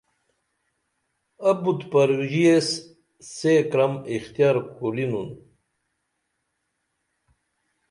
ابُت 1.49 1.79
پروژی 1.91 2.43
ایس 2.51 2.69
سے 3.35 3.53
کرم 3.71 3.93
اختیار 4.13 4.55
کُرینُن 4.75 5.29